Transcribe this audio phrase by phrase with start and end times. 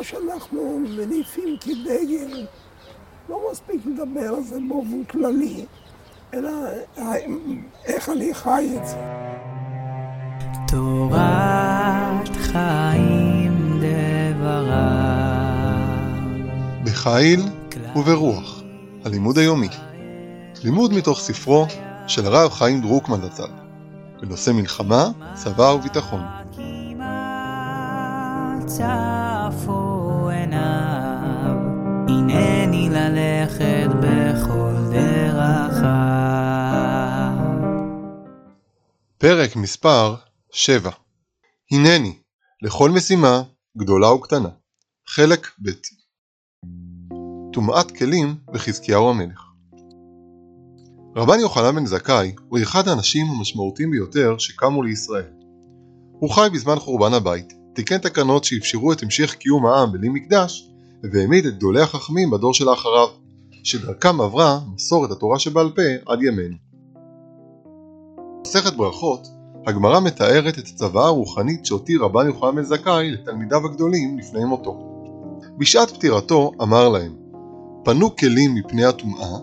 [0.00, 2.46] מה שאנחנו מניפים כדגל,
[3.28, 5.64] לא מספיק לדבר על זה באופן כללי,
[6.34, 6.50] אלא
[7.84, 8.96] איך אני חי את זה.
[10.68, 14.78] תורת חיים דבריו
[16.84, 17.40] בחיל
[17.96, 18.62] וברוח,
[19.04, 19.68] הלימוד היומי.
[20.64, 21.66] לימוד מתוך ספרו
[22.06, 23.50] של הרב חיים דרוקמן זצ"ל,
[24.20, 26.20] בנושא מלחמה, צבא וביטחון.
[28.66, 31.56] צפו עיניו,
[32.08, 35.90] הנני ללכת בכל דרכיו.
[39.18, 40.14] פרק מספר
[40.52, 40.90] 7
[41.72, 42.18] הנני,
[42.62, 43.42] לכל משימה,
[43.78, 44.48] גדולה וקטנה.
[45.08, 45.70] חלק ב'
[47.52, 49.50] טומאת כלים בחזקיהו המלך
[51.16, 55.32] רבן יוחנן בן זכאי הוא אחד האנשים המשמעותיים ביותר שקמו לישראל.
[56.12, 60.70] הוא חי בזמן חורבן הבית, תיקן תקנות שאפשרו את המשך קיום העם בלי מקדש,
[61.12, 63.08] והעמיד את גדולי החכמים בדור שלאחריו,
[63.64, 66.56] שדרכם עברה מסורת התורה שבעל פה עד ימינו.
[68.38, 69.28] במסכת ברכות,
[69.66, 74.78] הגמרא מתארת את הצוואה הרוחנית שהותיר רבן יוחנן בן זכאי לתלמידיו הגדולים לפני מותו.
[75.58, 77.16] בשעת פטירתו אמר להם,
[77.84, 79.38] פנו כלים מפני הטומאה,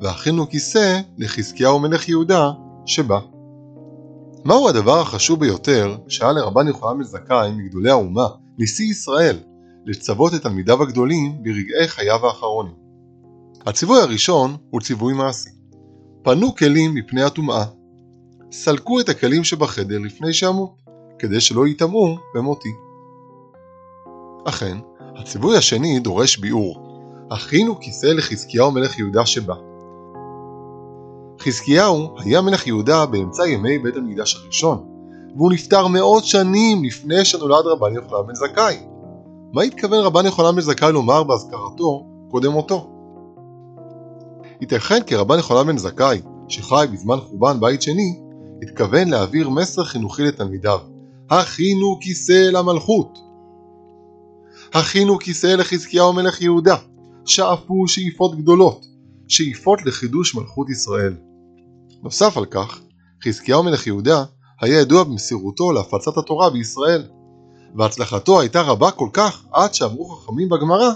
[0.00, 2.50] והכינו כיסא לחזקיהו מלך יהודה
[2.86, 3.33] שבא.
[4.44, 8.26] מהו הדבר החשוב ביותר שהיה לרבן יוחנן בן זכאי מגדולי האומה,
[8.58, 9.38] נשיא ישראל,
[9.86, 12.74] לצוות את תלמידיו הגדולים ברגעי חייו האחרונים?
[13.66, 15.50] הציווי הראשון הוא ציווי מעשי.
[16.22, 17.64] פנו כלים מפני הטומאה.
[18.52, 20.82] סלקו את הכלים שבחדר לפני שאמות,
[21.18, 22.72] כדי שלא ייטמעו במותי.
[24.44, 24.78] אכן,
[25.16, 27.00] הציווי השני דורש ביאור.
[27.30, 29.54] הכינו כיסא לחזקיהו מלך יהודה שבא.
[31.44, 34.86] חזקיהו היה מלך יהודה באמצע ימי בית המקדש הראשון,
[35.36, 38.76] והוא נפטר מאות שנים לפני שנולד רבן יוחנן בן זכאי.
[39.52, 42.90] מה התכוון רבן יוחנן בן זכאי לומר בהזכרתו קודם מותו?
[44.60, 48.20] ייתכן כי רבן יוחנן בן זכאי, שחי בזמן חורבן בית שני,
[48.62, 50.78] התכוון להעביר מסר חינוכי לתלמידיו,
[51.30, 53.18] הכינו כיסא למלכות.
[54.74, 56.76] הכינו כיסא לחזקיהו מלך יהודה,
[57.24, 58.86] שאפו שאיפות גדולות,
[59.28, 61.14] שאיפות לחידוש מלכות ישראל.
[62.04, 62.80] נוסף על כך,
[63.24, 64.24] חזקיהו מלך יהודה
[64.60, 67.02] היה ידוע במסירותו להפצת התורה בישראל,
[67.76, 70.90] והצלחתו הייתה רבה כל כך עד שאמרו חכמים בגמרא,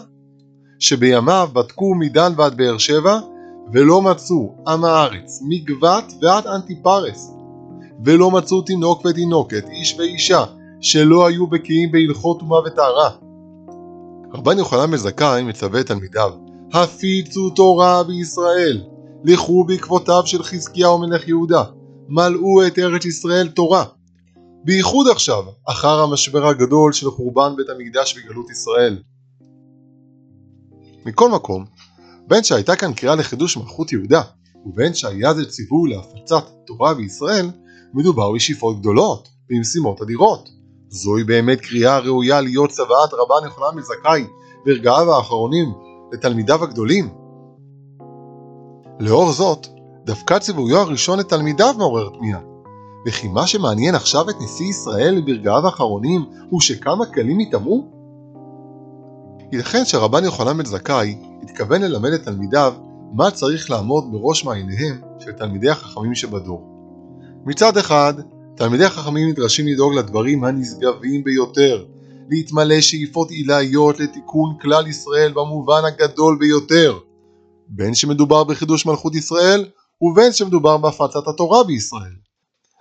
[0.78, 3.20] שבימיו בדקו מדן ועד באר שבע,
[3.72, 7.32] ולא מצאו עם הארץ, מגבת ועד אנטיפרס,
[8.04, 10.44] ולא מצאו תינוק ותינוקת, איש ואישה,
[10.80, 13.10] שלא היו בקיאים בהלכות טומאה וטהרה.
[14.34, 16.30] רבן יוחנן בן זכאי מצווה את תלמידיו,
[16.72, 18.82] הפיצו תורה בישראל,
[19.24, 21.64] לכו בעקבותיו של חזקיהו מלך יהודה,
[22.08, 23.84] מלאו את ארץ ישראל תורה.
[24.64, 29.02] בייחוד עכשיו, אחר המשבר הגדול של חורבן בית המקדש וגלות ישראל.
[31.06, 31.64] מכל מקום,
[32.26, 34.22] בין שהייתה כאן קריאה לחידוש מלכות יהודה,
[34.66, 37.50] ובין שהיה זה ציווי להפצת תורה בישראל,
[37.94, 40.48] מדובר בשאיפות גדולות במשימות אדירות.
[40.88, 44.24] זוהי באמת קריאה ראויה להיות צוואת רבן יוחנן מזכאי
[44.66, 45.68] ברגעיו האחרונים
[46.12, 47.17] לתלמידיו הגדולים.
[49.00, 49.66] לאור זאת,
[50.04, 52.40] דווקא ציוויו הראשון לתלמידיו מעורר תמיהה.
[53.06, 57.88] וכי מה שמעניין עכשיו את נשיא ישראל ברגעיו האחרונים הוא שכמה כלים יטמעו?
[59.52, 62.74] ייתכן שרבן יוחנן בן זכאי התכוון ללמד את תלמידיו
[63.12, 66.66] מה צריך לעמוד בראש מעייניהם של תלמידי החכמים שבדור.
[67.46, 68.14] מצד אחד,
[68.56, 71.84] תלמידי החכמים נדרשים לדאוג לדברים הנשגבים ביותר,
[72.30, 76.98] להתמלא שאיפות עילאיות לתיקון כלל ישראל במובן הגדול ביותר,
[77.68, 79.68] בין שמדובר בחידוש מלכות ישראל,
[80.00, 82.14] ובין שמדובר בהפצת התורה בישראל.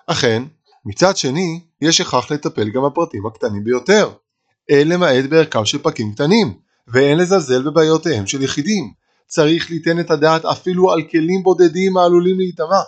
[0.07, 0.43] אכן,
[0.85, 4.11] מצד שני, יש הכרח לטפל גם בפרטים הקטנים ביותר.
[4.69, 6.53] אין למעט בערכם של פרקים קטנים,
[6.87, 8.93] ואין לזלזל בבעיותיהם של יחידים.
[9.27, 12.81] צריך ליתן את הדעת אפילו על כלים בודדים העלולים להיטמע.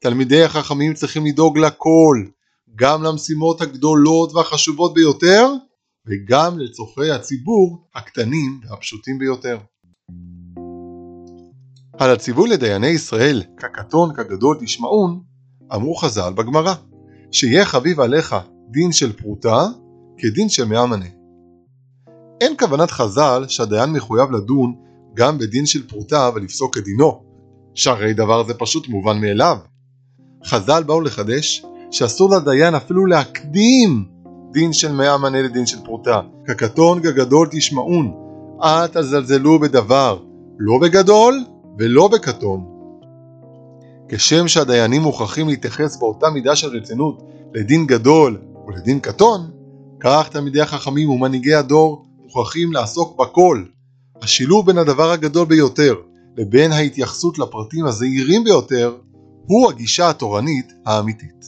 [0.00, 2.24] תלמידי החכמים צריכים לדאוג לכל,
[2.76, 5.48] גם למשימות הגדולות והחשובות ביותר,
[6.06, 9.58] וגם לצורכי הציבור הקטנים והפשוטים ביותר.
[11.98, 15.20] על הציווי לדייני ישראל, כקטון כגדול תשמעון,
[15.74, 16.74] אמרו חז"ל בגמרא,
[17.30, 18.36] שיהיה חביב עליך
[18.70, 19.66] דין של פרוטה
[20.18, 21.06] כדין של מאה מנה.
[22.40, 24.74] אין כוונת חז"ל שהדיין מחויב לדון
[25.14, 27.22] גם בדין של פרוטה ולפסוק כדינו,
[27.74, 29.58] שהרי דבר זה פשוט מובן מאליו.
[30.46, 34.04] חז"ל באו לחדש שאסור לדיין אפילו להקדים
[34.52, 36.20] דין של מאה מנה לדין של פרוטה.
[36.46, 38.14] כקטון כגדול תשמעון,
[38.62, 40.18] אל תזלזלו בדבר,
[40.58, 41.44] לא בגדול
[41.78, 42.64] ולא בקטון.
[44.08, 47.22] כשם שהדיינים מוכרחים להתייחס באותה מידה של רצינות
[47.54, 49.50] לדין גדול ולדין קטון,
[50.00, 53.64] כך תלמידי החכמים ומנהיגי הדור מוכרחים לעסוק בכל.
[54.22, 55.94] השילוב בין הדבר הגדול ביותר
[56.36, 58.96] לבין ההתייחסות לפרטים הזעירים ביותר
[59.46, 61.44] הוא הגישה התורנית האמיתית.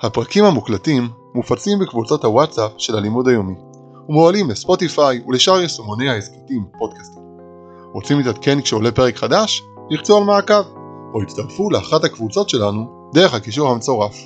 [0.00, 3.54] הפרקים המוקלטים מופצים בקבוצות הוואטסאפ של הלימוד היומי
[4.08, 7.22] ומועלים לספוטיפיי ולשאר יישומוני ההסכתים פודקאסטים.
[7.92, 9.62] רוצים להתעדכן כשעולה פרק חדש?
[9.90, 10.62] לחצו על מעקב
[11.14, 14.16] או הצטרפו לאחת הקבוצות שלנו דרך הקישור המצורף.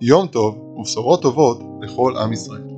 [0.00, 2.75] יום טוב ובשורות טובות לכל עם ישראל.